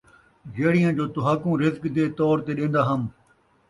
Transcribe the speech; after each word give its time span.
جِہڑیاں 0.55 0.93
جو 0.97 1.05
تُہاکوں 1.13 1.55
رِزق 1.61 1.83
دے 1.95 2.05
طور 2.17 2.37
تے 2.45 2.51
ݙیندا 2.57 2.81
ہَم 2.87 3.01